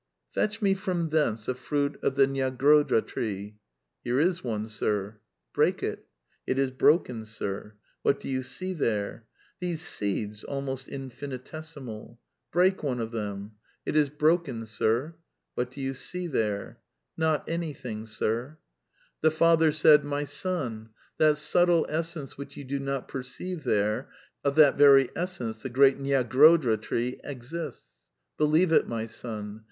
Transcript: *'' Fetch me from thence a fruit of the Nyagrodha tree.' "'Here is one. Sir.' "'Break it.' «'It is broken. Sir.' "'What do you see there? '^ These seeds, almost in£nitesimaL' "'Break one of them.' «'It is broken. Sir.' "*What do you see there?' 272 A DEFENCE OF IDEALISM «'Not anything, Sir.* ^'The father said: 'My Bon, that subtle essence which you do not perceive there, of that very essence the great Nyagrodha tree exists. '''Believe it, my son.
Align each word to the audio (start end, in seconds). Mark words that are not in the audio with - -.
*'' 0.15 0.21
Fetch 0.33 0.63
me 0.63 0.73
from 0.73 1.09
thence 1.09 1.47
a 1.47 1.53
fruit 1.53 1.99
of 2.01 2.15
the 2.15 2.25
Nyagrodha 2.25 3.05
tree.' 3.05 3.57
"'Here 4.03 4.19
is 4.19 4.43
one. 4.43 4.67
Sir.' 4.67 5.19
"'Break 5.53 5.83
it.' 5.83 6.07
«'It 6.47 6.57
is 6.57 6.71
broken. 6.71 7.23
Sir.' 7.23 7.75
"'What 8.01 8.19
do 8.19 8.27
you 8.27 8.41
see 8.41 8.73
there? 8.73 9.25
'^ 9.37 9.39
These 9.59 9.83
seeds, 9.87 10.43
almost 10.43 10.87
in£nitesimaL' 10.87 12.17
"'Break 12.51 12.81
one 12.81 12.99
of 12.99 13.11
them.' 13.11 13.51
«'It 13.85 13.95
is 13.95 14.09
broken. 14.09 14.65
Sir.' 14.65 15.13
"*What 15.53 15.69
do 15.69 15.79
you 15.79 15.93
see 15.93 16.25
there?' 16.25 16.79
272 17.19 17.19
A 17.19 17.73
DEFENCE 17.73 18.21
OF 18.21 18.23
IDEALISM 18.23 18.23
«'Not 18.47 18.55
anything, 18.57 18.57
Sir.* 18.57 18.57
^'The 19.29 19.37
father 19.37 19.71
said: 19.71 20.03
'My 20.03 20.25
Bon, 20.43 20.89
that 21.19 21.37
subtle 21.37 21.85
essence 21.87 22.39
which 22.39 22.57
you 22.57 22.63
do 22.63 22.79
not 22.79 23.07
perceive 23.07 23.63
there, 23.63 24.09
of 24.43 24.55
that 24.55 24.77
very 24.79 25.11
essence 25.15 25.61
the 25.61 25.69
great 25.69 25.99
Nyagrodha 25.99 26.81
tree 26.81 27.19
exists. 27.23 28.01
'''Believe 28.39 28.71
it, 28.71 28.87
my 28.87 29.05
son. 29.05 29.59